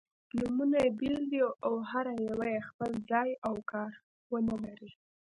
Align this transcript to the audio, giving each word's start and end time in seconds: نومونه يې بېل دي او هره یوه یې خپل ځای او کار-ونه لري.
نومونه 0.37 0.77
يې 0.83 0.89
بېل 0.99 1.19
دي 1.31 1.39
او 1.65 1.73
هره 1.89 2.13
یوه 2.27 2.45
یې 2.53 2.61
خپل 2.69 2.91
ځای 3.09 3.29
او 3.47 3.53
کار-ونه 3.71 4.53
لري. 4.63 4.91